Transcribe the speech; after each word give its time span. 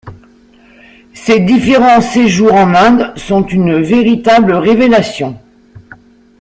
Ses 1.13 1.41
différents 1.41 2.01
séjours 2.01 2.55
en 2.55 2.73
Inde 2.73 3.13
sont 3.17 3.45
une 3.45 3.79
véritable 3.83 4.53
révélation. 4.53 5.37